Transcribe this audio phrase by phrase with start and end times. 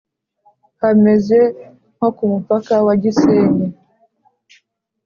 [0.81, 1.39] Hameze
[1.95, 3.67] nko ku mupaka wa Gisenyi